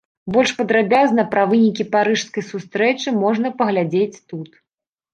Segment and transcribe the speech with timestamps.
[0.35, 4.49] Больш падрабязна пра вынікі парыжскай сустрэчы можна паглядзець тут.